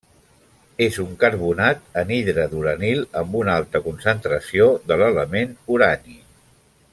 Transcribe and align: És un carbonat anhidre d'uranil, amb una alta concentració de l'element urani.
És 0.85 0.95
un 1.03 1.11
carbonat 1.23 1.83
anhidre 2.03 2.45
d'uranil, 2.53 3.03
amb 3.21 3.37
una 3.43 3.59
alta 3.63 3.83
concentració 3.89 4.67
de 4.93 4.99
l'element 5.03 5.55
urani. 5.77 6.19